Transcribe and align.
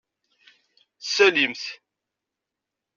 Salim-t. 1.13 1.63